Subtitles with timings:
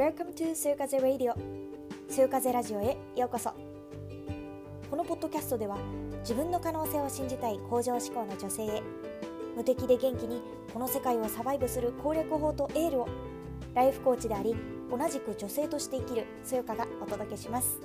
[0.00, 1.34] Welcome to そよ風 Radio
[2.08, 3.52] そよ風ラジオへようこそ。
[4.90, 5.76] このポッドキャストでは
[6.20, 8.82] 自分の可能性を信じたい向上志向の女性へ
[9.54, 10.40] 無敵で元気に
[10.72, 13.08] この世界をサバイブする攻略法とエールを
[13.74, 14.56] ライフコーチであり
[14.90, 17.78] 同じく女性として生きるそよかがお届けします。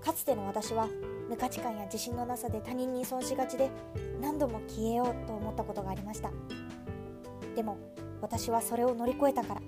[0.00, 0.88] かつての私は
[1.28, 3.70] 無価値観や自信のなさで他人に依存しがちで
[4.18, 6.30] 何度も消えようと思ったことがありました。
[7.54, 7.76] でも
[8.22, 9.60] 私はそれを乗り越えたから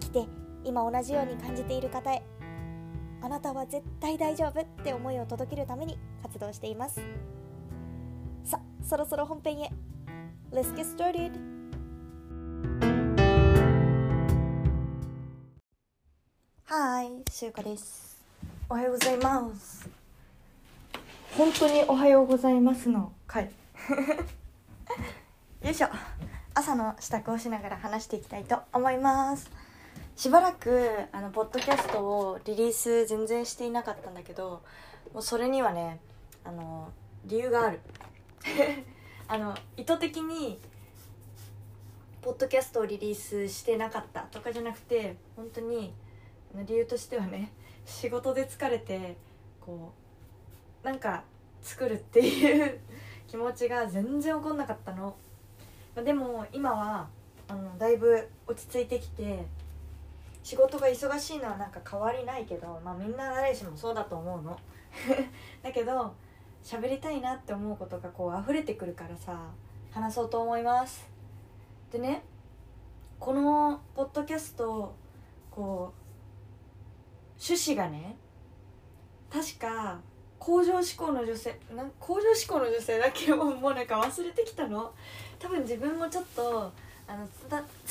[0.00, 0.26] 生きて
[0.64, 2.22] 今同じように感じている方へ
[3.22, 7.00] あなたは絶対大丈夫って思いを届けるために活動しています。
[8.44, 9.72] さそろそろ本編へ。
[10.52, 11.32] Let's get started!
[16.64, 18.22] はーい、しゅうかです。
[18.68, 19.88] おはようございます。
[21.36, 23.50] 本当におはようございますの回。
[25.62, 25.88] よいしょ。
[26.54, 29.50] 朝の支度をしながら話していきたいと思います
[30.16, 34.62] しばらくあのポッドキャストをリリース全然していなかったんだけど
[35.12, 36.00] もうそれにはね
[36.42, 36.90] あの
[37.26, 37.80] 理由がある。
[39.28, 40.58] あの意図的に
[42.22, 45.92] ポッドキャストをリリースしてなかったとかじゃなくて本当に
[46.54, 47.52] 理由としてはね
[47.84, 49.16] 仕事で疲れて
[49.60, 49.92] こ
[50.82, 51.24] うなんか
[51.60, 52.80] 作るっていう
[53.28, 55.14] 気持ちが全然起こんなかったの。
[55.94, 57.08] でも今は
[57.48, 59.44] あのだいぶ落ち着いてきて
[60.46, 64.56] 仕事が忙しいのはなんか変わりないけどまあみんな誰しもそうだと思うの。
[65.60, 66.14] だけど
[66.62, 69.36] 喋りたいなって思うことがこう溢れてくるからさ
[69.90, 71.04] 話そうと思います。
[71.90, 72.22] でね
[73.18, 74.94] このポッドキャスト
[75.50, 78.16] こう趣旨がね
[79.28, 79.98] 確か
[80.38, 84.94] 向上志向の女性なん向上志向の女性だけどもうなんか忘れてきたの。
[85.40, 86.70] 多分自分もちょっと
[87.08, 87.26] あの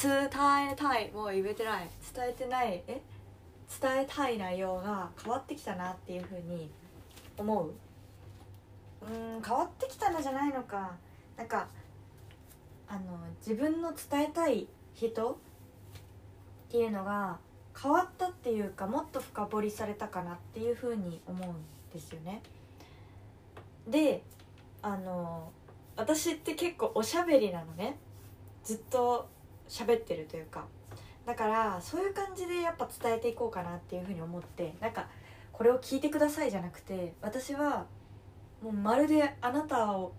[0.06, 0.26] 伝
[0.72, 3.02] えたいもう言えてない伝えてないえ
[3.82, 6.70] 伝えたい内容が変わってきたなっていうふうに
[7.38, 7.74] 思う？
[9.02, 10.92] うん変わってきたのじゃないのか
[11.36, 11.68] なんか
[12.88, 13.02] あの
[13.40, 15.36] 自分の伝えたい人っ
[16.70, 17.38] ていうのが
[17.82, 21.56] 変わったっていうかもっと深掘りされたかなっていうふうに思うん
[21.94, 22.42] ですよね。
[23.88, 24.24] で
[24.82, 25.52] あの
[25.96, 27.98] 私って結構おしゃべりなのね。
[28.64, 29.28] ずっと
[29.68, 30.66] 喋ってるというか。
[31.26, 35.08] だからそういう感じでやっぱ伝えていこうかなっていうふうに思ってなんか
[35.52, 37.88] これを聞いてくださいじゃなくて私は
[38.62, 40.14] もうまるであなたを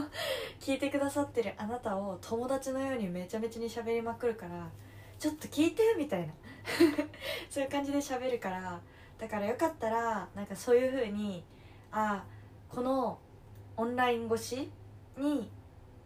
[0.58, 4.70] 聞いてくださってるあなたを友達のようにめちゃめちゃに喋りまくるから
[5.18, 6.32] ちょっと聞いてみたいな。
[7.50, 8.80] そういう感じで喋るから
[9.18, 11.44] だからよかったらなんかそういう風に
[11.92, 12.24] あ
[12.68, 13.18] この
[13.76, 14.70] オンライン越し
[15.16, 15.50] に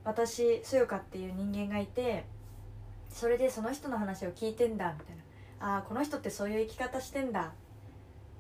[0.05, 2.25] 私そよかっていう人間がいて
[3.10, 5.22] それでその人の話を聞いてんだみたいな。
[5.75, 7.53] ああこの人ってそういう生き方してんだ。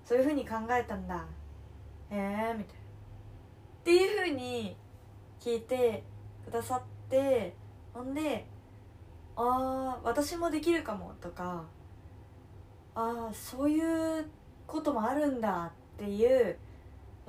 [0.04, 1.26] そういう風に考えたんだ。
[2.10, 2.80] えーみたいな。
[3.80, 4.76] っていう風に
[5.40, 6.04] 聞いて
[6.44, 7.54] くださって
[7.94, 8.46] ほんで
[9.36, 11.64] ああ私もできるかもとか
[12.94, 14.26] ああそういう
[14.66, 16.56] こともあるんだっていう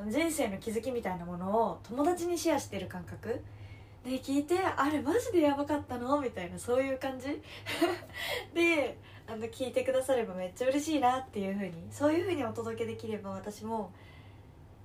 [0.07, 3.41] 人生の気づきみたいなものを友達にシェアしてる感覚。
[4.03, 6.19] で聞いてあれマジでやばかったの？
[6.19, 7.41] みたいなそういう感じ？
[8.53, 8.97] で
[9.27, 13.91] あの聞いてくださればめっちゃ嬉しいなっていうふうにそういうふうにお届けできれば私も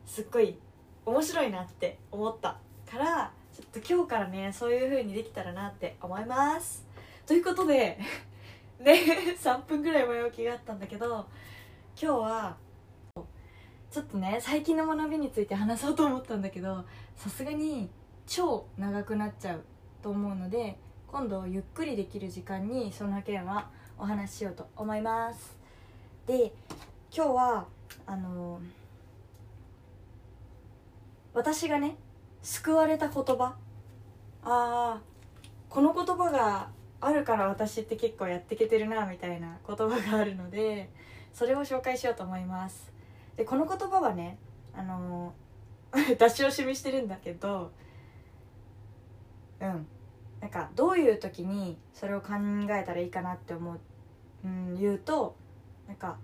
[0.05, 0.59] すっごい
[1.07, 2.59] 面白いなって思った
[2.91, 6.87] からちょっと今日からねそういうふうにできたらなって思います。
[7.27, 7.99] ということで
[8.79, 8.95] ね
[9.41, 11.27] 3分ぐらい前置きがあったんだけど
[12.01, 12.57] 今日は
[13.91, 16.85] ちょっとね最近の学びについて話そうと思ったんだけど
[17.17, 17.89] さすがに
[18.27, 19.65] 超長くなっちゃう
[20.03, 25.57] と思うので今度ゆっくりできる時間にその件はお話ししようと思います。
[26.27, 26.53] で
[27.15, 27.67] 今日は
[28.05, 28.61] あの
[31.33, 31.97] 私がね
[32.43, 33.57] 救われた言葉。
[34.43, 35.01] ああ
[35.69, 36.69] この言葉が
[37.01, 40.91] あるから私って結構やってけてるなみたいな言葉があるので
[41.33, 42.93] それを紹介しようと思います。
[43.37, 44.39] でこの言葉はね
[44.75, 45.35] あの
[45.93, 47.73] 出し惜しみしてるんだけど
[49.61, 49.87] うん。
[50.41, 52.35] なんかどういう時にそれを考
[52.71, 53.81] えたらいいかなって思う、
[54.45, 55.35] うん、言うと
[55.89, 56.19] なんか、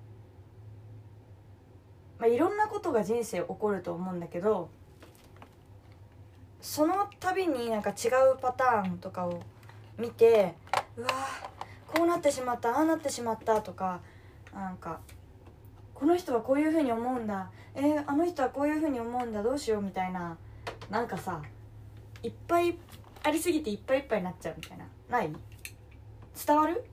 [2.19, 4.69] まあ、いろんなことが人生起こると思うんだけど
[6.61, 9.43] その度になんか違うパターンとかを
[9.99, 10.55] 見て
[10.96, 11.08] うわ
[11.88, 14.00] こうなってしまったああなってしまったとか
[14.55, 15.00] なんか
[15.94, 20.37] この人はこういうふうに思うんだえー、あの人はこういうふうに思うんだどうしようみたいな
[20.90, 21.40] なんかさ
[22.23, 22.76] いっぱい
[23.24, 24.86] ありすぎていっぱいいっぱいになっちゃうみたいな。
[25.08, 25.32] ない？
[26.46, 26.84] 伝わる？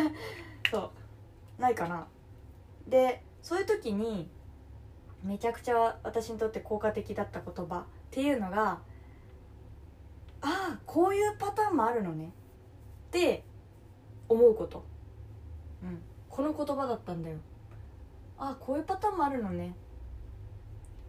[0.70, 0.78] そ
[1.58, 1.60] う。
[1.60, 2.06] ないかな。
[2.86, 4.28] でそういう時に
[5.22, 8.78] めちゃくちゃ私にとって効果的だった言葉っていうのが
[10.40, 12.32] ああこういうパターンもあるのね。
[13.08, 13.44] って
[14.28, 14.84] 思うこと、
[15.82, 17.38] うん、この言葉だったんだよ。
[18.38, 19.74] ああこういうパターンもあるのね。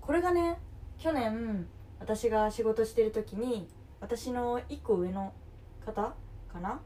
[0.02, 0.60] これがね
[0.98, 1.68] 去年
[2.00, 3.68] 私が仕事してる時に
[4.00, 5.34] 私の1個上の
[5.86, 6.14] 方
[6.52, 6.80] かな？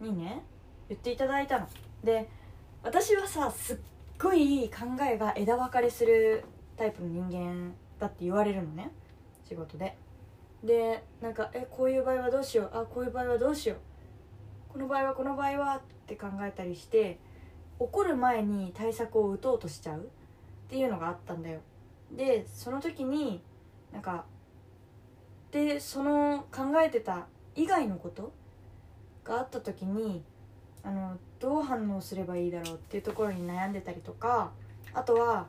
[0.00, 0.44] にね
[0.88, 1.68] 言っていただいたの。
[2.04, 2.28] で
[2.82, 3.76] 私はさすっ
[4.20, 6.44] ごい考えが枝分かれする
[6.76, 8.90] タイプの人間だって言われるのね。
[9.48, 9.96] 仕事で。
[10.62, 12.70] でなんかえこういう場合はどうしよう？
[12.72, 14.72] あこういう場合はどうしよう？
[14.72, 17.18] この場合はこの場合はって考えたりして
[17.78, 20.02] 怒る前に対策を打とうとしちゃうっ
[20.68, 21.60] ていうのがあったんだよ。
[22.12, 23.42] でその時に
[23.92, 24.24] なんか
[25.50, 28.32] でその考えてた以外のこと
[29.24, 30.22] があった時に
[30.82, 34.52] あのどう反応すればいいだろうっていうところに悩んでたりとか
[34.94, 35.46] あとは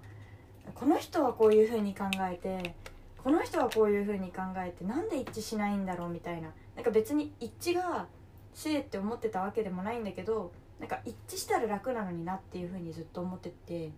[0.75, 2.75] この人はこういうふうに考えて
[3.23, 8.07] この人はこういうふうに考えてなんで一致しないんだろうみたいななんか別に一致が
[8.53, 13.91] せいって思ってたわけでもないんだけどなんか一致したら楽なのになっていうふうにずっと思ってて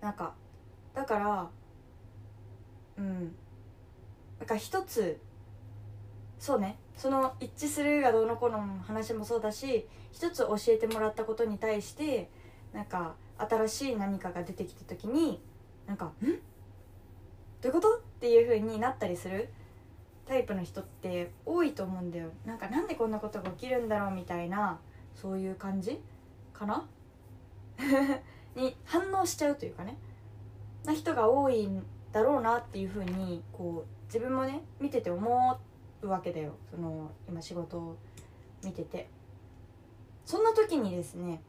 [0.00, 0.34] なんか
[0.94, 1.50] だから
[2.98, 3.34] うん
[4.40, 5.20] なんか一つ
[6.38, 12.28] そうねその一致するがどうのこうの話もそうだし一つ教えてもらったことに対して
[12.72, 15.40] なんか新しい何かが出てきた時に
[15.86, 16.26] なんか「ん？
[16.26, 16.28] ど
[17.64, 19.50] ういうこと?」っていう風になったりする
[20.26, 22.30] タイプの人って多いと思うんだよ。
[22.44, 24.78] なんかなんでこんなことが起きるんだろうみたいな
[25.14, 26.00] そういう感じ
[26.52, 26.86] かな？
[28.54, 29.96] に反応しちゃうというかね。
[30.84, 35.60] な人が多いんだろうなっていうふうにこう自分もね見てて思
[36.02, 37.96] うわけだよその今仕事を
[38.64, 39.08] 見てて
[40.26, 41.40] そんな時にですね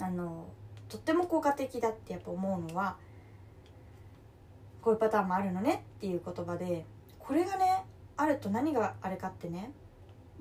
[0.00, 0.48] あの
[0.88, 2.96] とっても効果的だってやっぱ思うのは
[4.82, 6.84] こういうパターンもあるのねっていう言葉で
[7.20, 7.84] これがね
[8.16, 9.70] あると何があれかってね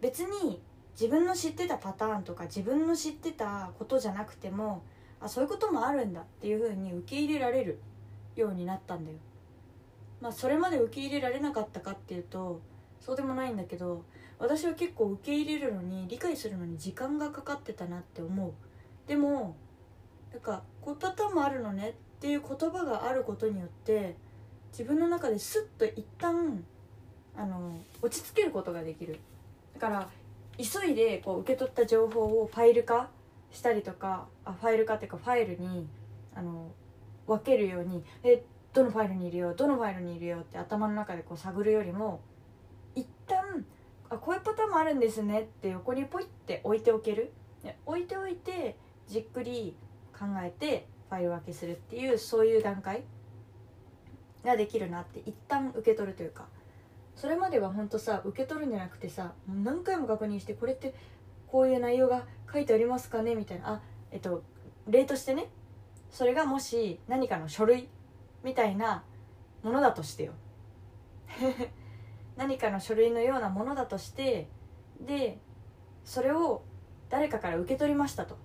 [0.02, 0.60] 別に
[1.00, 4.84] 自分の知ってたパターンとか自分の知ってたことじゃなくても
[5.22, 7.80] あそういうこともあるんだっていうふうに受け入れられる
[8.36, 9.18] ようになったんだよ。
[10.24, 12.62] まあそれまで受け入れられなかったかっていうと
[13.02, 14.06] そうでもないんだけど
[14.40, 18.54] 私は結構受け入れるのに理解するのに時間がかかってたなって思う。
[19.06, 19.58] でも
[20.32, 24.16] なんかこういうパターンもあるのねっていう言葉があることによって
[24.72, 26.64] 自分の中ですっと一旦
[27.36, 29.20] あの落ち着けることができる
[29.74, 30.10] だから
[30.58, 33.10] 急いでこう受け取った情報をファイル化
[33.52, 35.88] したりとかあファイル化っていうかファイルに
[36.34, 36.72] あの
[37.28, 38.44] 分けるようにえ
[38.74, 42.22] どのファイルにいるよどのファイルにいるよって頭の中でこう探るよりも
[42.96, 43.66] 一旦
[44.10, 47.32] あこういうパターンもあるんですねって横にポイって置いておける。
[47.86, 48.76] 置いておいて
[49.08, 49.76] じっくり
[50.12, 53.04] 考えてファイル分けするっていうそういう段階
[54.44, 56.46] ができるなって一旦受け取るというか。
[57.16, 60.96] それまでは本当さ受け取るんじゃなくてさ何回も確認してこれって
[61.48, 63.74] こういう内容が書いてありますかねみたいな。
[63.74, 63.82] あ
[64.12, 64.44] えっと
[64.88, 65.48] 例としてね。
[66.10, 67.88] それがもし何かの書類
[68.44, 69.04] みたいな
[69.64, 70.34] ものだとしてよ。
[72.36, 74.50] 何かの書類のようなものだとして
[75.00, 75.40] で
[76.04, 76.64] それを
[77.10, 78.38] 誰かから受け取りましたと。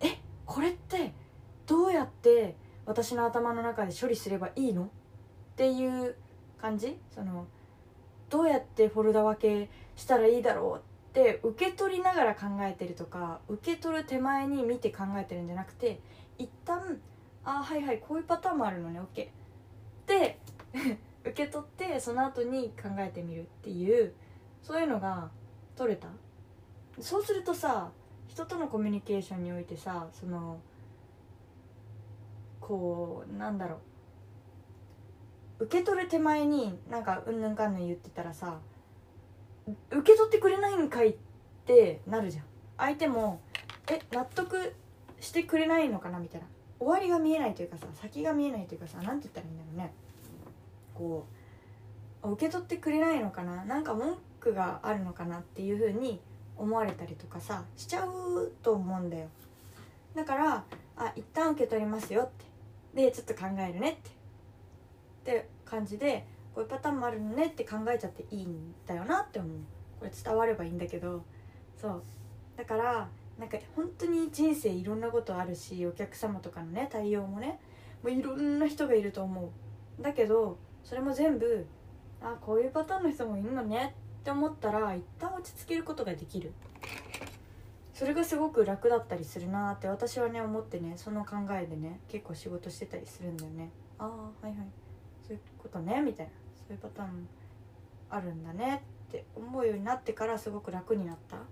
[0.00, 1.12] えこれって
[1.66, 4.84] どうやって私の頭の中で処理すればいいの？
[4.84, 4.88] っ
[5.56, 6.16] ていう
[6.58, 6.98] 感じ？
[7.10, 7.46] その
[8.28, 10.78] どうやってフォルダ分けしたらいいだろう
[11.10, 16.00] って受け取りながら考えてるとか受け取る手前に見て考えてるんじゃなくて
[16.38, 17.00] 一旦
[17.44, 19.28] ああはいはいこういうパターンもあるのね OK
[21.24, 24.14] 受け取ってその後に考えてみるっていう
[24.62, 25.30] そういうのが
[25.74, 26.08] 取れた。
[27.00, 27.90] そうするとさ
[28.28, 30.58] 人とのコミュニケーションにおいてさその
[32.60, 33.76] こうなんだろ
[35.60, 35.64] う。
[35.64, 38.58] 受け取る手前になんかうんぬんかんぬん言ってたらさ
[39.90, 41.16] 受け取ってくれないんかいっ
[41.64, 42.44] てなるじゃん。
[42.76, 43.40] 相手も
[43.90, 44.74] え納得
[45.20, 46.46] してくれないのかなみたいな。
[46.78, 49.92] 終わりが見えないというかさ先が見えないというかさ何て言ったらいいんだろうね。
[50.94, 51.26] こ
[52.22, 53.64] う受け取ってくれないのかな？
[53.64, 56.20] なんか文句があるのかなっていう風に
[56.56, 59.28] 思われたりとかさしちゃうと思うんだよ。
[60.14, 60.64] だから
[60.96, 62.28] あ一旦受け取りますよっ
[62.94, 63.02] て。
[63.04, 64.10] でちょっと考えるねって。
[64.10, 69.50] って感じでこういうパターンもあるのねって考えちゃっていいんだよなって思う。
[69.98, 71.22] これ伝わればいいんだけど。
[71.80, 72.02] そう。
[72.56, 77.58] だからなんか本当に人生いろんなことあるしお客様とかのね対応もね
[78.02, 79.52] もういろんな人がいると思
[79.98, 80.02] う。
[80.02, 81.66] だけどそれも全部
[82.20, 86.52] あこういうパターンの人もいるのねって思ったら一旦落ち着けることができる。
[87.92, 93.70] それがすごく楽だったりするなって私はね思ってねその考えでね結構仕事してたりするんだよね。
[93.98, 94.54] ああはいはい。
[95.26, 96.32] そういうことねみたいな。
[96.68, 97.28] そういうパターン
[98.10, 101.42] あるんだねって思うようになってからすごく楽になった、うん、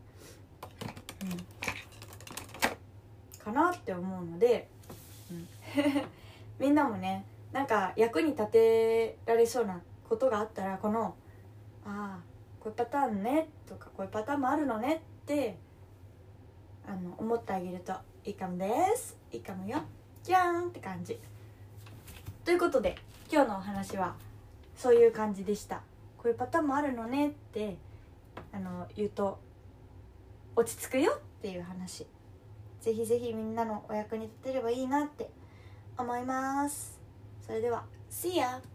[3.44, 4.68] かなって思うので、
[5.30, 5.46] うん、
[6.58, 11.14] みんなもねなんか役に立てられそうなことがあったらこの
[11.86, 12.20] 「ああ
[12.58, 15.56] こういうパターンね」とか「こういうパターンもあるのね」って
[16.86, 17.92] あの思ってあげると
[18.24, 19.16] いいかもです。
[19.32, 19.82] いいかもよ。
[20.22, 21.18] じゃーんって感じ。
[22.44, 22.96] ということで
[23.30, 24.14] 今日のお話は
[24.76, 25.82] そういう感じでした。
[26.16, 27.76] こういうパターンもあるのねって
[28.52, 29.38] あの言うと
[30.56, 32.06] 落ち着くよっていう話。
[32.84, 35.30] ぜひぜひみんなのお役に立てればいいなって
[35.96, 37.00] 思います
[37.40, 38.73] それでは See ya!